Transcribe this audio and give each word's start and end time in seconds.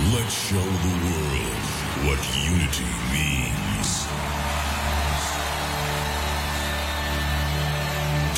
Let's 0.00 0.32
show 0.32 0.54
the 0.54 0.94
world 1.04 1.64
what 2.06 2.20
unity 2.32 2.86
means. 3.10 4.06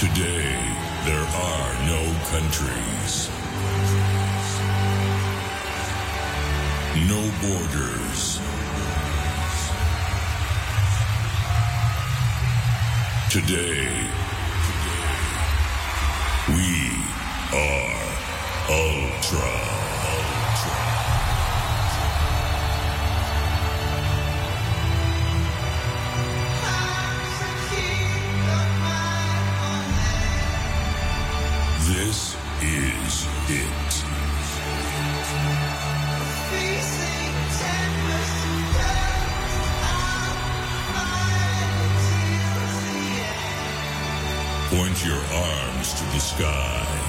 Today, 0.01 0.57
there 1.05 1.21
are 1.21 1.73
no 1.85 2.03
countries, 2.33 3.29
no 7.07 7.21
borders. 7.43 8.41
Today, 13.31 13.87
we 16.49 16.91
are 17.53 18.01
Ultra. 18.71 19.90
sky. 46.41 47.00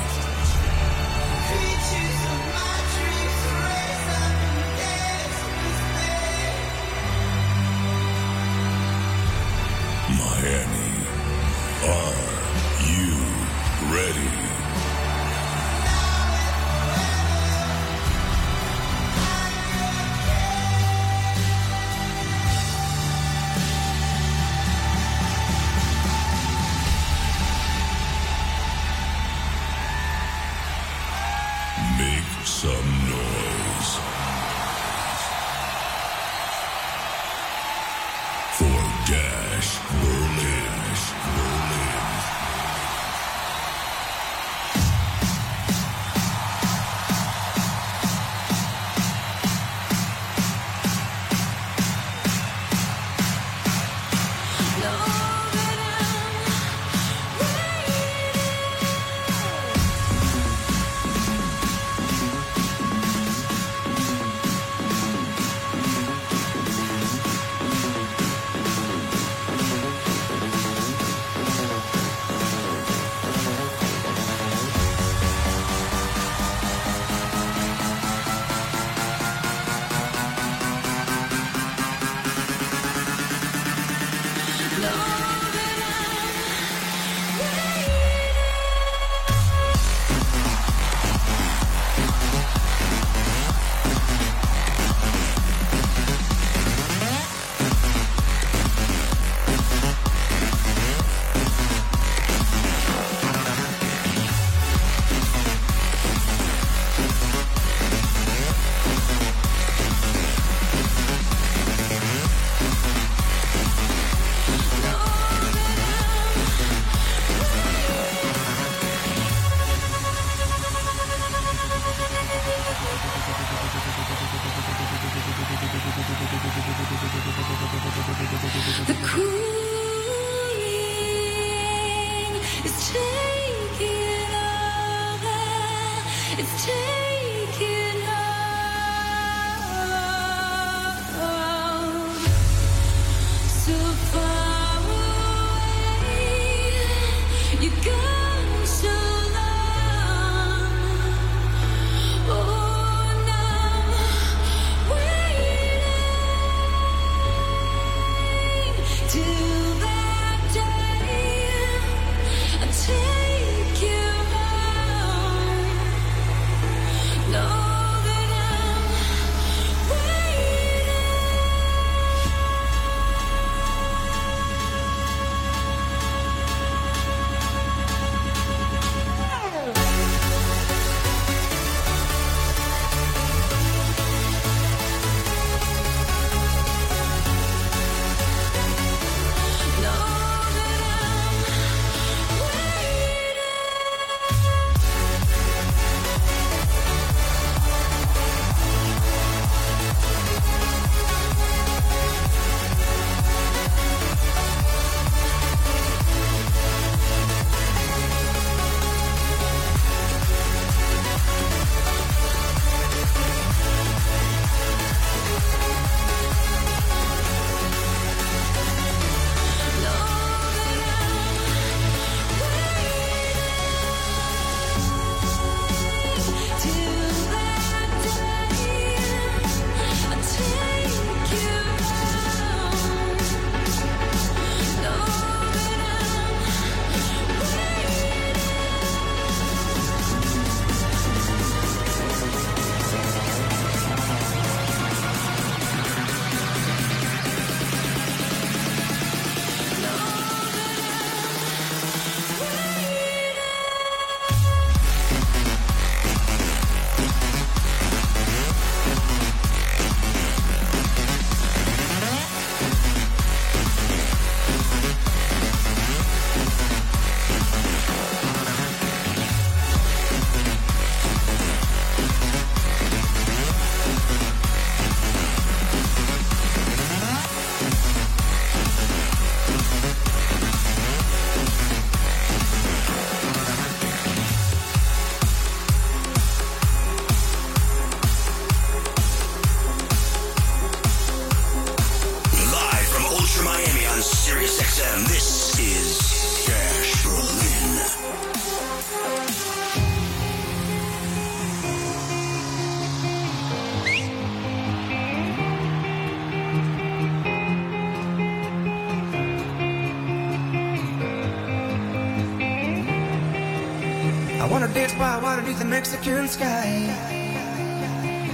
underneath 315.31 315.59
the 315.59 315.65
Mexican 315.65 316.27
sky. 316.27 316.67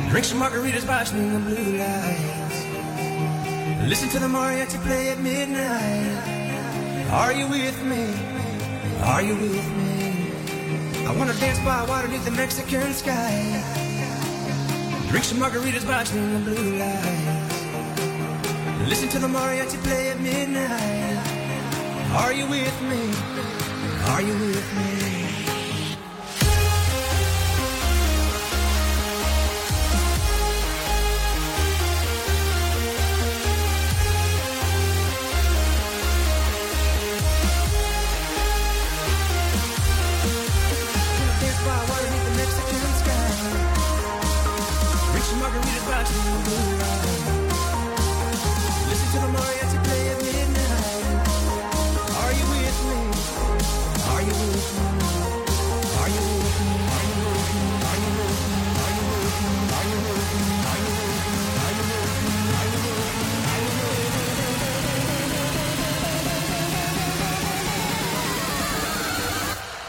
Drink 0.09 0.25
some 0.25 0.39
margaritas 0.39 0.87
watching 0.87 1.31
the 1.31 1.39
blue 1.39 1.77
lights. 1.77 2.57
Listen 3.87 4.09
to 4.09 4.19
the 4.19 4.27
mariachi 4.27 4.81
play 4.81 5.09
at 5.11 5.19
midnight. 5.19 6.17
Are 7.11 7.33
you 7.33 7.47
with 7.47 7.79
me? 7.83 8.03
Are 9.03 9.21
you 9.21 9.35
with 9.35 9.69
me? 9.79 9.95
I 11.05 11.15
wanna 11.17 11.35
dance 11.35 11.59
by 11.59 11.85
water 11.87 12.07
beneath 12.07 12.25
the 12.25 12.31
Mexican 12.31 12.91
sky. 12.93 13.35
Drink 15.09 15.25
some 15.25 15.37
margaritas 15.37 15.85
watching 15.87 16.33
the 16.33 16.39
blue 16.49 16.77
lights. 16.79 17.57
Listen 18.89 19.07
to 19.09 19.19
the 19.19 19.27
mariachi 19.27 19.77
play 19.83 20.09
at 20.09 20.19
midnight. 20.19 21.17
Are 22.21 22.33
you 22.33 22.47
with 22.47 22.77
me? 22.89 23.03
Are 24.13 24.21
you 24.21 24.33
with 24.33 24.69
me? 24.77 24.96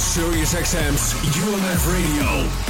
SiriusXM's 0.00 0.54
XM's 0.54 1.12
UMF 1.12 1.92
Radio. 1.92 2.69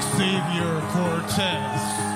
Xavier 0.00 0.80
Cortez. 0.92 2.09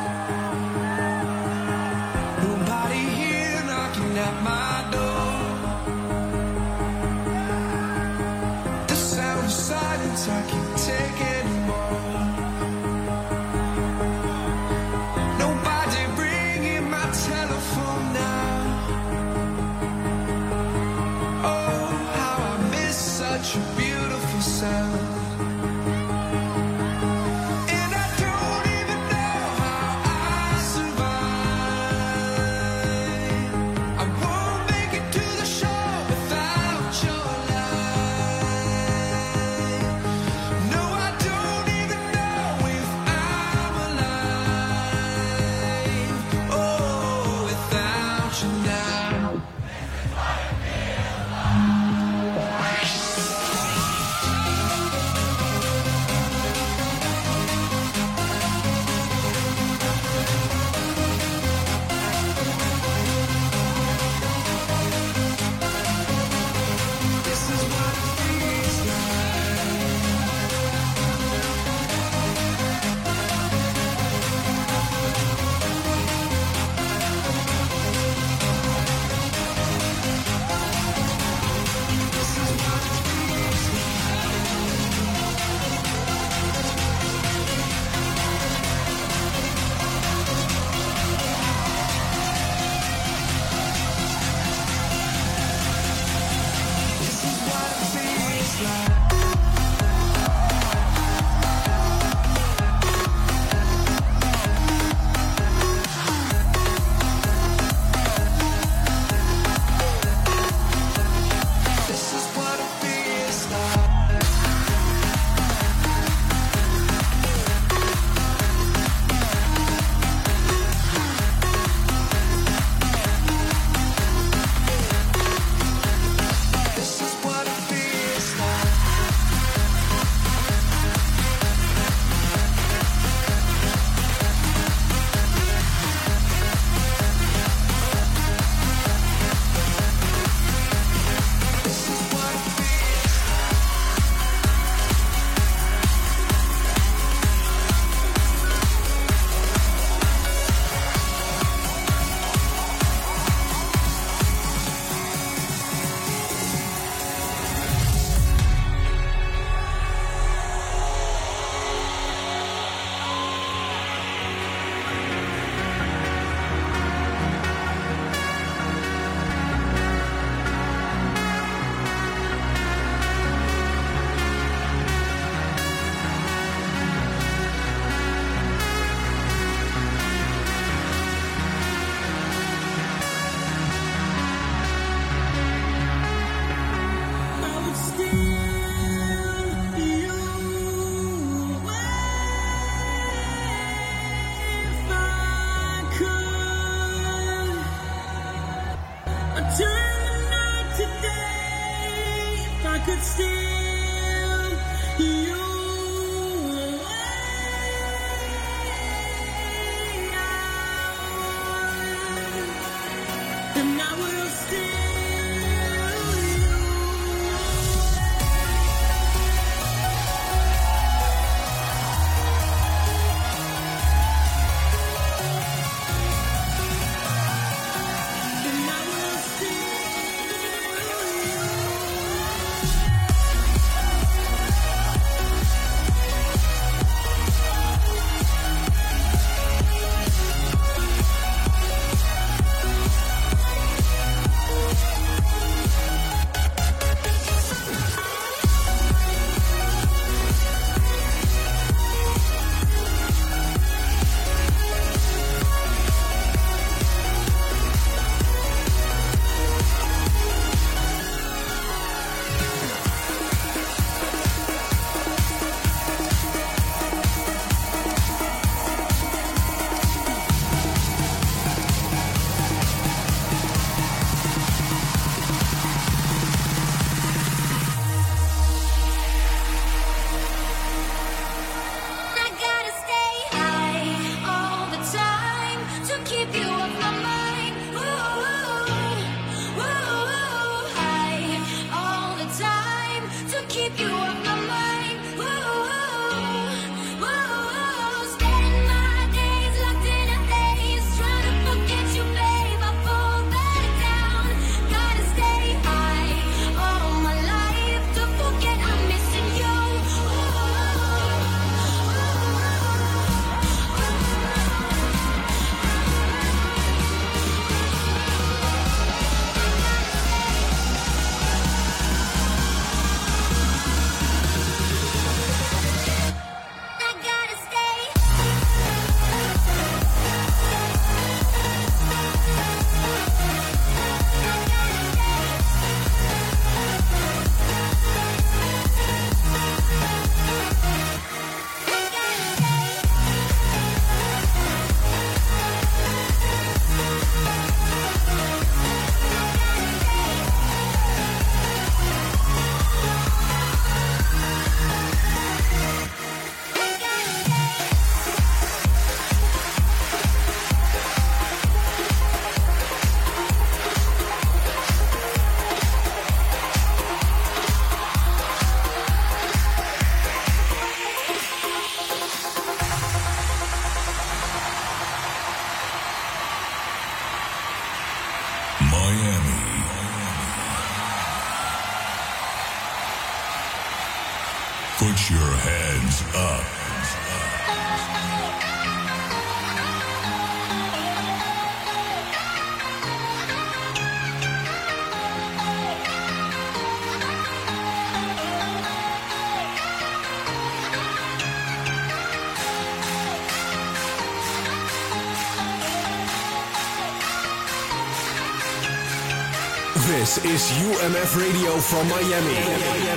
is 410.44 410.50
UMF 410.58 411.16
Radio 411.16 411.58
from 411.58 411.88
Miami. 411.88 412.36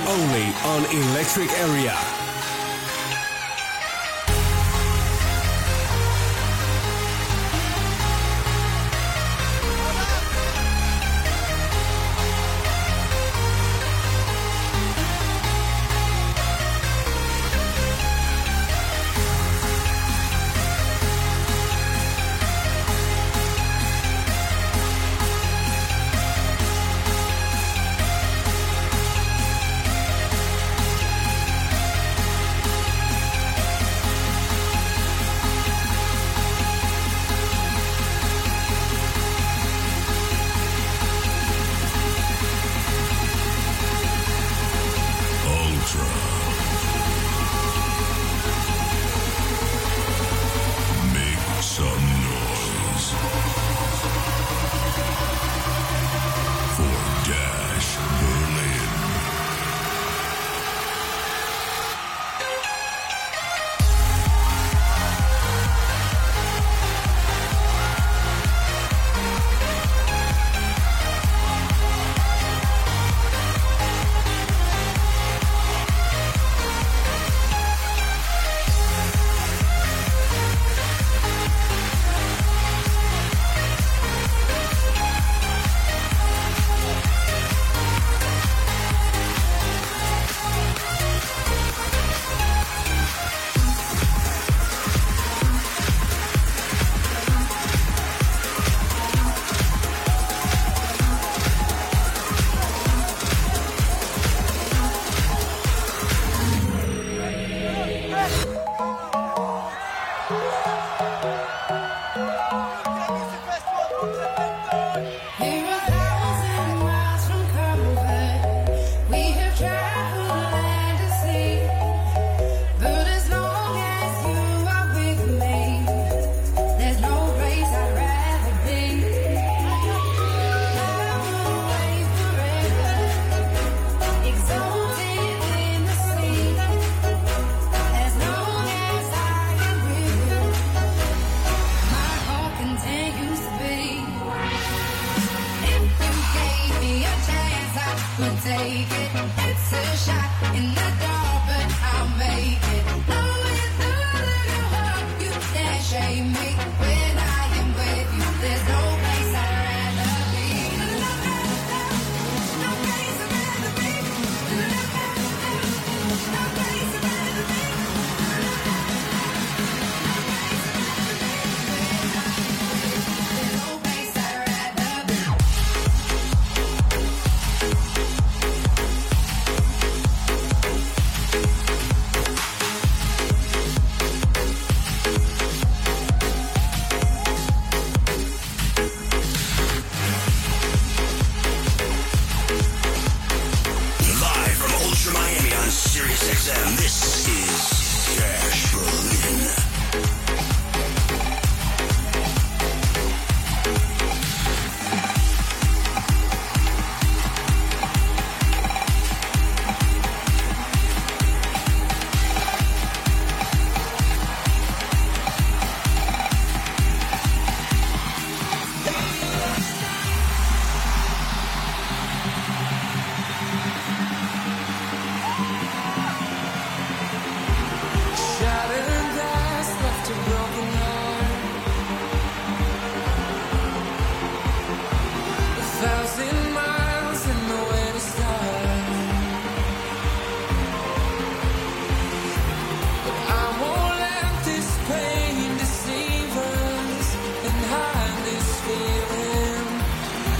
Only 0.06 0.52
on 0.64 0.84
Electric 0.92 1.50
Area. 1.52 2.07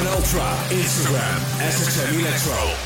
Ultra. 0.00 0.56
Instagram, 0.70 1.40
SSM 1.60 2.18
Electro. 2.18 2.81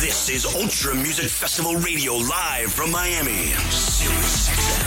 This 0.00 0.28
is 0.28 0.46
Ultra 0.54 0.94
Music 0.94 1.28
Festival 1.28 1.74
Radio 1.78 2.14
live 2.14 2.72
from 2.72 2.92
Miami. 2.92 3.50
XM. 3.56 4.85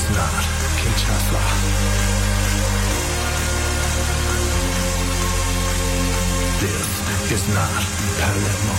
is 0.00 0.10
not 0.16 0.42
Kinshasa. 0.80 1.42
This 6.60 6.90
is 7.32 7.44
not 7.54 7.82
Palermo. 8.18 8.76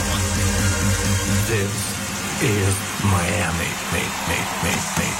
This 1.51 1.75
is 2.41 2.73
Miami. 3.13 3.69
Mate, 3.91 4.15
mate, 4.29 4.51
mate, 4.63 5.10